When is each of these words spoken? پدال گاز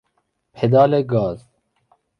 پدال 0.53 1.01
گاز 1.01 1.45